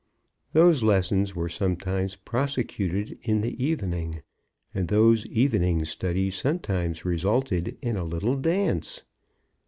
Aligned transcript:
Those 0.53 0.81
lessons 0.81 1.35
were 1.35 1.47
sometimes 1.47 2.15
prosecuted 2.15 3.19
in 3.21 3.41
the 3.41 3.63
evening, 3.63 4.23
and 4.73 4.87
those 4.87 5.27
evening 5.27 5.85
studies 5.85 6.33
sometimes 6.33 7.05
resulted 7.05 7.77
in 7.83 7.95
a 7.97 8.03
little 8.03 8.35
dance. 8.35 9.03